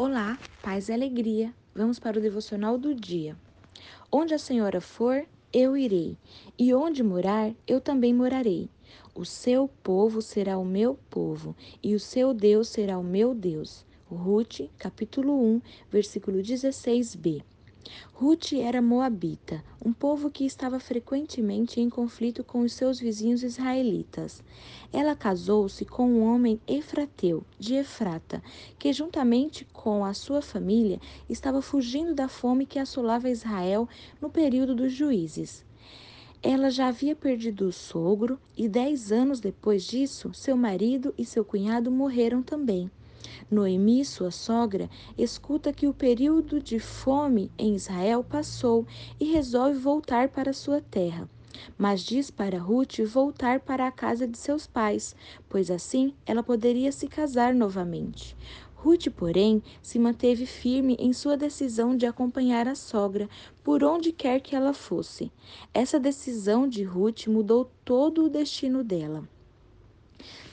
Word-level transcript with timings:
Olá, 0.00 0.38
paz 0.62 0.88
e 0.88 0.92
alegria. 0.92 1.52
Vamos 1.74 1.98
para 1.98 2.20
o 2.20 2.22
devocional 2.22 2.78
do 2.78 2.94
dia. 2.94 3.36
Onde 4.12 4.32
a 4.32 4.38
senhora 4.38 4.80
for, 4.80 5.26
eu 5.52 5.76
irei, 5.76 6.16
e 6.56 6.72
onde 6.72 7.02
morar, 7.02 7.52
eu 7.66 7.80
também 7.80 8.14
morarei. 8.14 8.70
O 9.12 9.24
seu 9.24 9.66
povo 9.82 10.22
será 10.22 10.56
o 10.56 10.64
meu 10.64 10.96
povo, 11.10 11.52
e 11.82 11.96
o 11.96 12.00
seu 12.00 12.32
Deus 12.32 12.68
será 12.68 12.96
o 12.96 13.02
meu 13.02 13.34
Deus. 13.34 13.84
Ruth, 14.08 14.70
capítulo 14.78 15.32
1, 15.56 15.62
versículo 15.90 16.38
16b. 16.38 17.42
Ruth 18.12 18.52
era 18.54 18.82
moabita, 18.82 19.62
um 19.84 19.92
povo 19.92 20.30
que 20.30 20.44
estava 20.44 20.80
frequentemente 20.80 21.80
em 21.80 21.88
conflito 21.88 22.42
com 22.42 22.60
os 22.60 22.72
seus 22.72 22.98
vizinhos 22.98 23.42
israelitas. 23.42 24.42
Ela 24.92 25.14
casou-se 25.14 25.84
com 25.84 26.10
um 26.10 26.22
homem 26.22 26.60
efrateu, 26.66 27.44
de 27.58 27.74
Efrata, 27.74 28.42
que 28.78 28.92
juntamente 28.92 29.64
com 29.72 30.04
a 30.04 30.12
sua 30.12 30.42
família 30.42 31.00
estava 31.28 31.62
fugindo 31.62 32.14
da 32.14 32.28
fome 32.28 32.66
que 32.66 32.78
assolava 32.78 33.30
Israel 33.30 33.88
no 34.20 34.28
período 34.28 34.74
dos 34.74 34.92
juízes. 34.92 35.64
Ela 36.42 36.70
já 36.70 36.88
havia 36.88 37.16
perdido 37.16 37.66
o 37.66 37.72
sogro 37.72 38.38
e 38.56 38.68
dez 38.68 39.10
anos 39.10 39.40
depois 39.40 39.84
disso, 39.84 40.32
seu 40.32 40.56
marido 40.56 41.12
e 41.18 41.24
seu 41.24 41.44
cunhado 41.44 41.90
morreram 41.90 42.42
também. 42.42 42.90
Noemi, 43.50 44.04
sua 44.04 44.30
sogra, 44.30 44.90
escuta 45.16 45.72
que 45.72 45.86
o 45.86 45.94
período 45.94 46.60
de 46.60 46.78
fome 46.78 47.50
em 47.56 47.74
Israel 47.74 48.22
passou 48.22 48.86
e 49.18 49.24
resolve 49.24 49.78
voltar 49.78 50.28
para 50.28 50.52
sua 50.52 50.80
terra. 50.80 51.28
Mas 51.76 52.02
diz 52.02 52.30
para 52.30 52.58
Ruth 52.58 53.00
voltar 53.06 53.60
para 53.60 53.86
a 53.86 53.90
casa 53.90 54.28
de 54.28 54.36
seus 54.36 54.66
pais, 54.66 55.16
pois 55.48 55.70
assim 55.70 56.14
ela 56.26 56.42
poderia 56.42 56.92
se 56.92 57.08
casar 57.08 57.54
novamente. 57.54 58.36
Ruth, 58.76 59.08
porém, 59.16 59.60
se 59.82 59.98
manteve 59.98 60.46
firme 60.46 60.96
em 61.00 61.12
sua 61.12 61.36
decisão 61.36 61.96
de 61.96 62.06
acompanhar 62.06 62.68
a 62.68 62.76
sogra 62.76 63.28
por 63.64 63.82
onde 63.82 64.12
quer 64.12 64.40
que 64.40 64.54
ela 64.54 64.72
fosse. 64.72 65.32
Essa 65.74 65.98
decisão 65.98 66.68
de 66.68 66.84
Ruth 66.84 67.26
mudou 67.26 67.70
todo 67.84 68.24
o 68.24 68.28
destino 68.28 68.84
dela. 68.84 69.28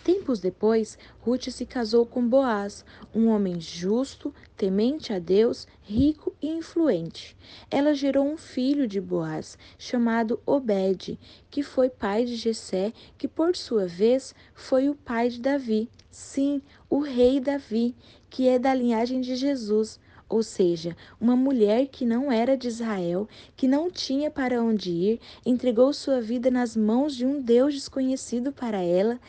Tempos 0.06 0.40
depois, 0.40 1.00
Ruth 1.20 1.50
se 1.50 1.66
casou 1.66 2.06
com 2.06 2.30
Boaz, 2.30 2.86
um 3.12 3.28
homem 3.28 3.60
justo, 3.60 4.32
temente 4.56 5.12
a 5.12 5.18
Deus, 5.18 5.68
rico 5.82 6.32
e 6.40 6.48
influente. 6.48 7.36
Ela 7.72 7.92
gerou 7.96 8.24
um 8.24 8.38
filho 8.38 8.88
de 8.88 9.02
Boaz, 9.02 9.58
chamado 9.80 10.40
Obed, 10.46 11.20
que 11.50 11.64
foi 11.64 11.90
pai 11.90 12.24
de 12.24 12.36
Jessé, 12.36 12.94
que 13.18 13.28
por 13.28 13.56
sua 13.56 13.88
vez 13.88 14.36
foi 14.54 14.90
o 14.90 14.94
pai 14.94 15.30
de 15.30 15.42
Davi. 15.42 15.90
Sim, 16.12 16.62
o 16.88 17.00
rei 17.00 17.40
Davi, 17.40 17.96
que 18.30 18.48
é 18.48 18.60
da 18.60 18.76
linhagem 18.76 19.22
de 19.22 19.36
Jesus 19.36 20.00
ou 20.28 20.42
seja, 20.42 20.98
uma 21.22 21.36
mulher 21.36 21.88
que 21.88 22.04
não 22.04 22.32
era 22.32 22.58
de 22.58 22.68
Israel, 22.68 23.30
que 23.56 23.68
não 23.68 23.92
tinha 23.92 24.32
para 24.32 24.62
onde 24.62 24.90
ir, 24.90 25.20
entregou 25.46 25.94
sua 25.94 26.20
vida 26.20 26.50
nas 26.50 26.76
mãos 26.76 27.16
de 27.16 27.24
um 27.26 27.40
Deus 27.40 27.76
desconhecido 27.76 28.52
para 28.52 28.82
ela 28.82 29.20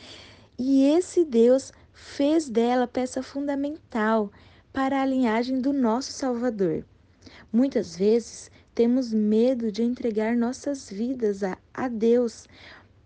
e 0.57 0.83
esse 0.85 1.23
Deus 1.23 1.71
fez 1.93 2.49
dela 2.49 2.87
peça 2.87 3.21
fundamental 3.21 4.31
para 4.73 5.01
a 5.01 5.05
linhagem 5.05 5.61
do 5.61 5.71
nosso 5.71 6.11
Salvador. 6.11 6.83
Muitas 7.51 7.95
vezes 7.95 8.49
temos 8.73 9.13
medo 9.13 9.71
de 9.71 9.83
entregar 9.83 10.35
nossas 10.35 10.89
vidas 10.89 11.43
a, 11.43 11.57
a 11.73 11.87
Deus 11.87 12.47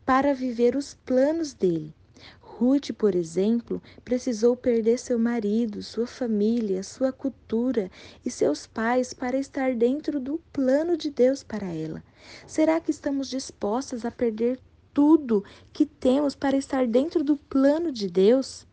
para 0.06 0.34
viver 0.34 0.76
os 0.76 0.94
planos 0.94 1.54
dele. 1.54 1.94
Ruth, 2.40 2.92
por 2.92 3.16
exemplo, 3.16 3.82
precisou 4.06 4.56
perder 4.56 5.00
seu 5.00 5.18
marido, 5.18 5.82
sua 5.82 6.06
família, 6.06 6.84
sua 6.84 7.12
cultura 7.12 7.90
e 8.24 8.30
seus 8.30 8.68
pais 8.68 9.14
para 9.14 9.38
estar 9.38 9.76
dentro 9.76 10.20
do 10.20 10.40
plano 10.54 10.96
de 10.96 11.10
Deus 11.10 11.44
para 11.44 11.68
ela. 11.68 12.04
Será 12.46 12.80
que 12.80 12.92
estamos 12.92 13.30
dispostas 13.30 14.06
a 14.06 14.12
perder 14.12 14.60
tudo 14.94 15.44
que 15.72 15.86
temos 15.86 16.36
para 16.36 16.58
estar 16.58 16.88
dentro 16.88 17.24
do 17.24 17.38
plano 17.38 17.92
de 17.92 18.10
Deus? 18.10 18.66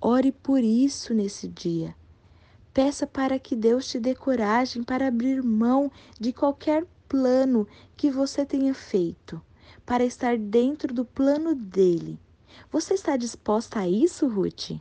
Ore 0.00 0.32
por 0.32 0.62
isso 0.62 1.14
nesse 1.14 1.48
dia. 1.48 1.94
Peça 2.72 3.06
para 3.06 3.38
que 3.38 3.56
Deus 3.56 3.88
te 3.88 3.98
dê 3.98 4.14
coragem 4.14 4.82
para 4.82 5.08
abrir 5.08 5.42
mão 5.42 5.90
de 6.20 6.32
qualquer 6.32 6.86
plano 7.08 7.66
que 7.96 8.10
você 8.10 8.44
tenha 8.44 8.74
feito, 8.74 9.40
para 9.84 10.04
estar 10.04 10.36
dentro 10.36 10.92
do 10.92 11.04
plano 11.04 11.54
dele. 11.54 12.18
Você 12.70 12.94
está 12.94 13.16
disposta 13.16 13.80
a 13.80 13.88
isso, 13.88 14.28
Ruth? 14.28 14.72